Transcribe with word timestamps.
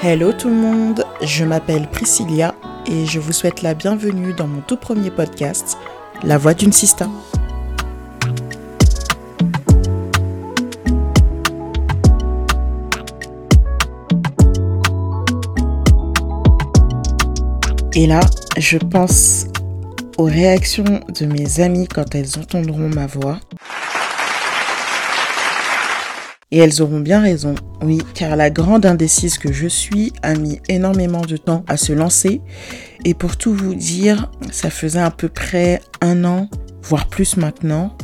Hello 0.00 0.32
tout 0.32 0.48
le 0.48 0.54
monde, 0.54 1.04
je 1.22 1.44
m'appelle 1.44 1.88
Priscilla 1.88 2.54
et 2.86 3.04
je 3.04 3.18
vous 3.18 3.32
souhaite 3.32 3.62
la 3.62 3.74
bienvenue 3.74 4.32
dans 4.32 4.46
mon 4.46 4.60
tout 4.60 4.76
premier 4.76 5.10
podcast, 5.10 5.76
La 6.22 6.38
voix 6.38 6.54
d'une 6.54 6.70
sista. 6.70 7.08
Et 17.94 18.06
là, 18.06 18.20
je 18.56 18.78
pense 18.78 19.46
aux 20.16 20.26
réactions 20.26 21.00
de 21.08 21.26
mes 21.26 21.58
amis 21.58 21.88
quand 21.88 22.14
elles 22.14 22.38
entendront 22.38 22.88
ma 22.88 23.08
voix. 23.08 23.40
Et 26.50 26.58
elles 26.58 26.80
auront 26.80 27.00
bien 27.00 27.20
raison, 27.20 27.54
oui, 27.82 27.98
car 28.14 28.34
la 28.34 28.48
grande 28.48 28.86
indécise 28.86 29.36
que 29.36 29.52
je 29.52 29.66
suis 29.66 30.12
a 30.22 30.34
mis 30.34 30.60
énormément 30.68 31.20
de 31.20 31.36
temps 31.36 31.62
à 31.68 31.76
se 31.76 31.92
lancer. 31.92 32.40
Et 33.04 33.12
pour 33.12 33.36
tout 33.36 33.52
vous 33.52 33.74
dire, 33.74 34.30
ça 34.50 34.70
faisait 34.70 35.00
à 35.00 35.10
peu 35.10 35.28
près 35.28 35.80
un 36.00 36.24
an, 36.24 36.48
voire 36.82 37.08
plus 37.08 37.36
maintenant, 37.36 37.96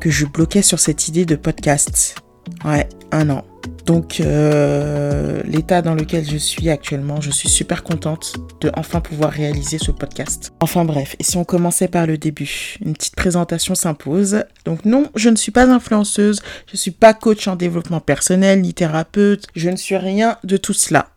que 0.00 0.08
je 0.08 0.24
bloquais 0.24 0.62
sur 0.62 0.80
cette 0.80 1.08
idée 1.08 1.26
de 1.26 1.36
podcast. 1.36 2.14
Ouais, 2.64 2.88
un 3.12 3.28
an. 3.28 3.44
Donc 3.90 4.20
euh, 4.20 5.42
l'état 5.42 5.82
dans 5.82 5.96
lequel 5.96 6.24
je 6.24 6.36
suis 6.36 6.70
actuellement, 6.70 7.20
je 7.20 7.32
suis 7.32 7.48
super 7.48 7.82
contente 7.82 8.34
de 8.60 8.70
enfin 8.76 9.00
pouvoir 9.00 9.32
réaliser 9.32 9.78
ce 9.78 9.90
podcast. 9.90 10.52
Enfin 10.60 10.84
bref, 10.84 11.16
et 11.18 11.24
si 11.24 11.36
on 11.38 11.44
commençait 11.44 11.88
par 11.88 12.06
le 12.06 12.16
début, 12.16 12.76
une 12.84 12.92
petite 12.92 13.16
présentation 13.16 13.74
s'impose. 13.74 14.44
Donc 14.64 14.84
non, 14.84 15.10
je 15.16 15.28
ne 15.28 15.34
suis 15.34 15.50
pas 15.50 15.64
influenceuse, 15.68 16.40
je 16.68 16.74
ne 16.74 16.78
suis 16.78 16.92
pas 16.92 17.14
coach 17.14 17.48
en 17.48 17.56
développement 17.56 17.98
personnel 17.98 18.60
ni 18.60 18.74
thérapeute, 18.74 19.48
je 19.56 19.70
ne 19.70 19.76
suis 19.76 19.96
rien 19.96 20.38
de 20.44 20.56
tout 20.56 20.72
cela. 20.72 21.08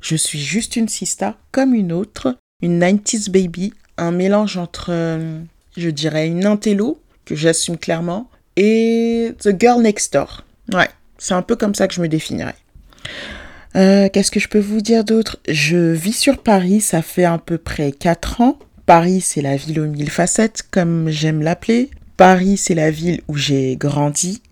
Je 0.00 0.16
suis 0.16 0.40
juste 0.40 0.76
une 0.76 0.88
sista 0.88 1.36
comme 1.50 1.74
une 1.74 1.92
autre, 1.92 2.38
une 2.62 2.80
90s 2.80 3.30
baby, 3.30 3.74
un 3.98 4.10
mélange 4.10 4.56
entre, 4.56 4.86
euh, 4.88 5.38
je 5.76 5.90
dirais, 5.90 6.28
une 6.28 6.46
intello, 6.46 6.98
que 7.26 7.36
j'assume 7.36 7.76
clairement, 7.76 8.30
et 8.56 9.34
The 9.38 9.50
Girl 9.60 9.82
Next 9.82 10.14
Door. 10.14 10.46
Ouais, 10.72 10.88
c'est 11.22 11.34
un 11.34 11.42
peu 11.42 11.54
comme 11.54 11.76
ça 11.76 11.86
que 11.86 11.94
je 11.94 12.00
me 12.00 12.08
définirais. 12.08 12.56
Euh, 13.76 14.08
qu'est-ce 14.12 14.32
que 14.32 14.40
je 14.40 14.48
peux 14.48 14.58
vous 14.58 14.80
dire 14.80 15.04
d'autre? 15.04 15.38
Je 15.48 15.92
vis 15.92 16.14
sur 16.14 16.42
Paris, 16.42 16.80
ça 16.80 17.00
fait 17.00 17.24
à 17.24 17.38
peu 17.38 17.58
près 17.58 17.92
4 17.92 18.40
ans. 18.40 18.58
Paris, 18.86 19.20
c'est 19.20 19.40
la 19.40 19.54
ville 19.54 19.78
aux 19.78 19.86
mille 19.86 20.10
facettes, 20.10 20.64
comme 20.68 21.10
j'aime 21.10 21.40
l'appeler. 21.40 21.90
Paris, 22.16 22.56
c'est 22.56 22.74
la 22.74 22.90
ville 22.90 23.20
où 23.28 23.36
j'ai 23.36 23.76
grandi. 23.76 24.42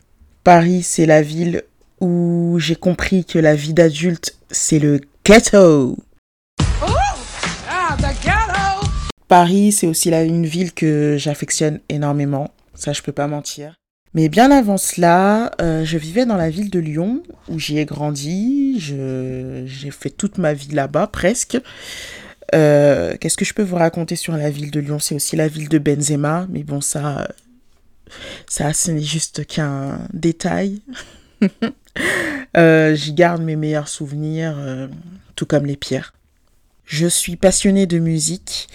Paris, 0.45 0.85
c'est 0.85 1.07
la 1.07 1.23
ville 1.23 1.65
où 2.01 2.57
j'ai 2.61 2.77
compris 2.77 3.25
que 3.25 3.41
la 3.41 3.57
vie 3.57 3.75
d'adulte, 3.75 4.37
c'est 4.53 4.79
le 4.79 5.01
ghetto. 5.25 5.97
Paris, 9.27 9.73
c'est 9.73 9.89
aussi 9.89 10.11
la, 10.11 10.23
une 10.23 10.47
ville 10.47 10.73
que 10.73 11.17
j'affectionne 11.19 11.81
énormément. 11.89 12.53
Ça, 12.75 12.93
je 12.93 13.03
peux 13.03 13.13
pas 13.13 13.27
mentir. 13.27 13.75
Mais 14.13 14.29
bien 14.29 14.51
avant 14.51 14.77
cela, 14.77 15.53
euh, 15.61 15.85
je 15.85 15.97
vivais 15.97 16.27
dans 16.27 16.37
la 16.37 16.51
ville 16.51 16.71
de 16.71 16.81
Lyon, 16.81 17.23
où 17.49 17.59
j'y 17.59 17.79
ai 17.79 17.85
grandi. 17.85 18.81
J'ai 18.81 19.91
fait 19.91 20.11
toute 20.11 20.39
ma 20.39 20.53
vie 20.53 20.73
là-bas, 20.73 21.07
presque. 21.07 21.59
Euh, 22.55 23.17
Qu'est-ce 23.21 23.37
que 23.37 23.45
je 23.45 23.55
peux 23.55 23.63
vous 23.63 23.77
raconter 23.77 24.17
sur 24.17 24.37
la 24.37 24.51
ville 24.51 24.73
de 24.73 24.81
Lyon? 24.81 24.99
C'est 24.99 25.15
aussi 25.15 25.37
la 25.37 25.47
ville 25.47 25.69
de 25.69 25.79
Benzema, 25.79 26.47
mais 26.51 26.65
bon, 26.65 26.81
ça, 26.81 27.29
ça 28.49 28.73
ce 28.73 28.91
n'est 28.91 29.01
juste 29.01 29.47
qu'un 29.47 30.01
détail. 30.13 30.81
euh, 32.57 32.97
J'y 32.97 33.13
garde 33.13 33.43
mes 33.43 33.55
meilleurs 33.55 33.89
souvenirs, 33.89 34.57
tout 35.37 35.47
comme 35.47 35.67
les 35.67 35.77
pierres. 35.77 36.15
Je 36.85 37.07
suis 37.07 37.37
passionnée 37.37 37.87
de 37.87 38.01
musique 38.01 38.69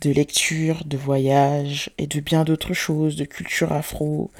de 0.00 0.10
lecture, 0.10 0.84
de 0.84 0.96
voyage 0.96 1.90
et 1.98 2.06
de 2.06 2.20
bien 2.20 2.44
d'autres 2.44 2.74
choses, 2.74 3.16
de 3.16 3.24
culture 3.24 3.72
afro. 3.72 4.30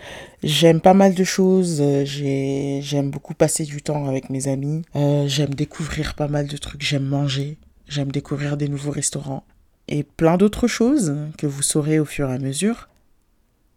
J'aime 0.43 0.81
pas 0.81 0.95
mal 0.95 1.15
de 1.15 1.25
choses, 1.25 1.79
euh, 1.81 2.05
j'aime 2.05 3.11
beaucoup 3.11 3.35
passer 3.35 3.65
du 3.65 3.83
temps 3.83 4.07
avec 4.07 4.31
mes 4.31 4.49
amis, 4.49 4.83
euh, 4.95 5.27
j'aime 5.27 5.55
découvrir 5.55 6.15
pas 6.15 6.29
mal 6.29 6.47
de 6.47 6.57
trucs, 6.57 6.83
j'aime 6.83 7.05
manger, 7.05 7.59
j'aime 7.89 8.13
découvrir 8.13 8.57
des 8.57 8.69
nouveaux 8.69 8.93
restaurants 8.93 9.45
et 9.89 10.03
plein 10.03 10.37
d'autres 10.37 10.69
choses 10.69 11.17
que 11.39 11.47
vous 11.47 11.63
saurez 11.63 11.99
au 11.99 12.05
fur 12.05 12.31
et 12.31 12.35
à 12.35 12.39
mesure. 12.39 12.89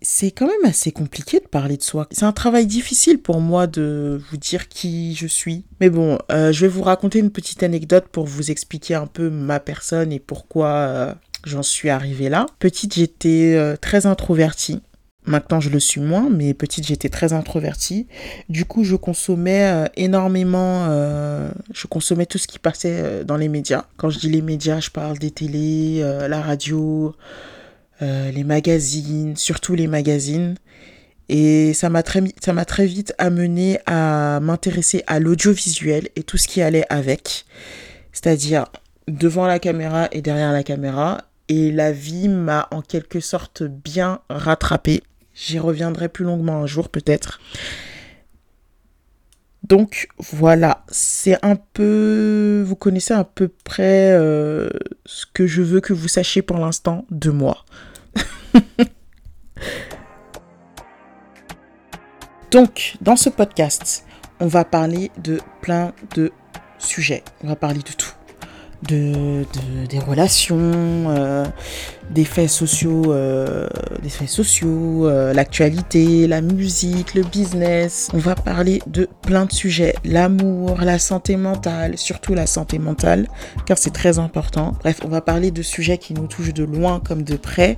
C'est 0.03 0.31
quand 0.31 0.48
même 0.48 0.69
assez 0.69 0.92
compliqué 0.92 1.40
de 1.40 1.48
parler 1.48 1.78
de 1.78 1.84
soi. 1.84 2.08
C'est 2.12 2.25
un 2.25 2.31
travail 2.31 2.66
difficile 2.66 3.19
pour 3.19 3.40
moi 3.40 3.68
de 3.68 4.19
vous 4.31 4.38
dire 4.38 4.68
qui 4.68 5.13
je 5.13 5.28
suis. 5.28 5.63
Mais 5.80 5.92
bon, 5.92 6.18
euh, 6.31 6.52
je 6.52 6.62
vais 6.62 6.68
vous 6.68 6.81
raconter 6.81 7.19
une 7.19 7.30
petite 7.30 7.62
anecdote 7.62 8.08
pour 8.12 8.25
vous 8.25 8.50
expliquer 8.50 8.96
un 8.96 9.06
peu 9.06 9.30
ma 9.30 9.59
personne 9.59 10.12
et 10.12 10.19
pourquoi 10.19 11.18
j'en 11.44 11.63
suis 11.63 11.90
arrivée 11.90 12.29
là. 12.29 12.46
Petite, 12.59 12.96
j'étais 12.96 13.53
euh, 13.56 13.75
très 13.75 14.06
introvertie. 14.06 14.81
Maintenant, 15.25 15.59
je 15.59 15.69
le 15.69 15.79
suis 15.79 16.02
moins, 16.02 16.29
mais 16.31 16.56
petite, 16.56 16.88
j'étais 16.88 17.09
très 17.09 17.31
introvertie. 17.34 18.07
Du 18.50 18.66
coup, 18.66 18.84
je 18.84 18.96
consommais 18.96 19.63
euh, 19.63 19.85
énormément, 19.96 20.88
euh, 20.90 21.51
je 21.74 21.85
consommais 21.85 22.25
tout 22.25 22.40
ce 22.40 22.47
qui 22.47 22.57
passait 22.57 23.24
dans 23.24 23.38
les 23.38 23.47
médias. 23.47 23.85
Quand 23.97 24.09
je 24.09 24.18
dis 24.18 24.30
les 24.30 24.41
médias, 24.41 24.80
je 24.80 24.90
parle 24.90 25.19
des 25.19 25.30
télés, 25.30 26.01
la 26.28 26.41
radio, 26.41 27.16
les 28.01 28.44
magazines, 28.44 29.35
surtout 29.35 29.75
les 29.75 29.85
magazines. 29.85 30.56
Et 31.30 31.74
ça 31.74 31.90
m'a 31.90 32.03
très, 32.03 32.22
ça 32.44 32.51
m'a 32.51 32.66
très 32.66 32.88
vite 32.88 33.13
amené 33.19 33.80
à 33.85 34.40
m'intéresser 34.41 35.03
à 35.06 35.19
l'audiovisuel 35.19 36.09
et 36.16 36.24
tout 36.24 36.38
ce 36.38 36.47
qui 36.47 36.62
allait 36.62 36.85
avec. 36.90 37.46
C'est-à-dire 38.12 38.66
devant 39.07 39.46
la 39.46 39.59
caméra 39.59 40.07
et 40.12 40.22
derrière 40.22 40.51
la 40.51 40.63
caméra 40.63 41.19
et 41.51 41.69
la 41.69 41.91
vie 41.91 42.29
m'a 42.29 42.69
en 42.72 42.81
quelque 42.81 43.19
sorte 43.19 43.63
bien 43.63 44.22
rattrapé. 44.29 45.03
J'y 45.34 45.59
reviendrai 45.59 46.07
plus 46.07 46.23
longuement 46.23 46.63
un 46.63 46.66
jour 46.66 46.88
peut-être. 46.88 47.41
Donc 49.63 50.07
voilà, 50.17 50.85
c'est 50.88 51.38
un 51.45 51.57
peu, 51.57 52.63
vous 52.66 52.78
connaissez 52.78 53.13
à 53.13 53.25
peu 53.25 53.50
près 53.50 54.13
euh, 54.13 54.69
ce 55.06 55.25
que 55.25 55.45
je 55.45 55.62
veux 55.62 55.81
que 55.81 55.91
vous 55.91 56.07
sachiez 56.07 56.41
pour 56.41 56.57
l'instant 56.57 57.06
de 57.12 57.31
moi. 57.31 57.66
Donc, 62.51 62.95
dans 63.01 63.18
ce 63.18 63.29
podcast, 63.29 64.06
on 64.39 64.47
va 64.47 64.63
parler 64.63 65.12
de 65.22 65.39
plein 65.62 65.91
de 66.16 66.31
sujets. 66.79 67.25
On 67.44 67.47
va 67.47 67.57
parler 67.57 67.79
de 67.79 67.91
tout 67.91 68.21
de, 68.88 69.46
des 69.90 70.00
relations, 70.00 70.58
euh, 71.09 71.46
des 72.14 72.26
faits 72.26 72.50
sociaux, 72.50 73.12
euh, 73.12 73.68
des 74.04 74.10
faits 74.10 74.30
sociaux, 74.30 75.08
euh, 75.08 75.34
l'actualité, 75.34 76.28
la 76.28 76.42
musique, 76.42 77.14
le 77.14 77.24
business. 77.24 78.10
On 78.14 78.18
va 78.18 78.36
parler 78.36 78.82
de 78.88 79.08
plein 79.22 79.46
de 79.46 79.52
sujets, 79.52 79.96
l'amour, 80.04 80.78
la 80.82 81.00
santé 81.00 81.36
mentale, 81.38 81.98
surtout 81.98 82.34
la 82.34 82.46
santé 82.46 82.80
mentale, 82.80 83.28
car 83.66 83.78
c'est 83.78 83.94
très 83.94 84.20
important. 84.20 84.74
Bref, 84.82 85.00
on 85.06 85.08
va 85.08 85.22
parler 85.22 85.52
de 85.52 85.62
sujets 85.62 85.98
qui 85.98 86.14
nous 86.14 86.28
touchent 86.28 86.54
de 86.54 86.64
loin 86.64 87.00
comme 87.00 87.24
de 87.24 87.36
près. 87.36 87.78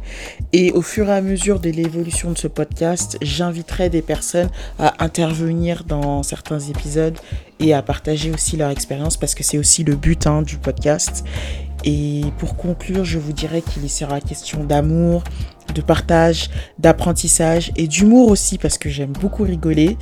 Et 0.51 0.71
au 0.71 0.81
fur 0.81 1.09
et 1.09 1.13
à 1.13 1.21
mesure 1.21 1.59
de 1.59 1.69
l'évolution 1.69 2.31
de 2.31 2.37
ce 2.37 2.47
podcast, 2.47 3.17
j'inviterai 3.21 3.89
des 3.89 4.01
personnes 4.01 4.49
à 4.79 5.03
intervenir 5.03 5.83
dans 5.83 6.23
certains 6.23 6.59
épisodes 6.59 7.17
et 7.59 7.73
à 7.73 7.81
partager 7.81 8.31
aussi 8.31 8.57
leur 8.57 8.71
expérience 8.71 9.17
parce 9.17 9.35
que 9.35 9.43
c'est 9.43 9.57
aussi 9.57 9.83
le 9.83 9.95
but 9.95 10.27
hein, 10.27 10.41
du 10.41 10.57
podcast. 10.57 11.23
Et 11.85 12.21
pour 12.37 12.55
conclure, 12.55 13.03
je 13.03 13.19
vous 13.19 13.33
dirais 13.33 13.61
qu'il 13.61 13.83
y 13.83 13.89
sera 13.89 14.21
question 14.21 14.63
d'amour, 14.63 15.23
de 15.73 15.81
partage, 15.81 16.49
d'apprentissage 16.79 17.71
et 17.75 17.87
d'humour 17.87 18.29
aussi 18.29 18.57
parce 18.57 18.77
que 18.77 18.89
j'aime 18.89 19.13
beaucoup 19.13 19.43
rigoler. 19.43 19.97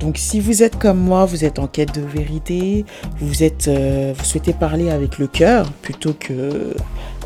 Donc 0.00 0.16
si 0.16 0.40
vous 0.40 0.62
êtes 0.62 0.78
comme 0.78 0.98
moi, 0.98 1.26
vous 1.26 1.44
êtes 1.44 1.58
en 1.58 1.66
quête 1.66 1.94
de 1.94 2.00
vérité, 2.00 2.86
vous 3.20 3.42
êtes, 3.42 3.68
euh, 3.68 4.14
vous 4.16 4.24
souhaitez 4.24 4.54
parler 4.54 4.90
avec 4.90 5.18
le 5.18 5.26
cœur 5.26 5.70
plutôt 5.82 6.14
que 6.14 6.74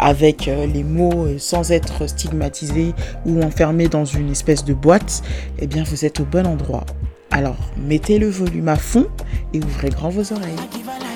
avec 0.00 0.48
euh, 0.48 0.66
les 0.66 0.82
mots 0.82 1.26
euh, 1.26 1.38
sans 1.38 1.70
être 1.70 2.08
stigmatisé 2.08 2.92
ou 3.26 3.40
enfermé 3.42 3.86
dans 3.86 4.04
une 4.04 4.28
espèce 4.28 4.64
de 4.64 4.74
boîte, 4.74 5.22
eh 5.60 5.68
bien 5.68 5.84
vous 5.84 6.04
êtes 6.04 6.18
au 6.18 6.24
bon 6.24 6.46
endroit. 6.46 6.84
Alors 7.30 7.56
mettez 7.76 8.18
le 8.18 8.28
volume 8.28 8.68
à 8.68 8.76
fond 8.76 9.06
et 9.52 9.60
ouvrez 9.60 9.90
grand 9.90 10.08
vos 10.08 10.32
oreilles. 10.32 11.13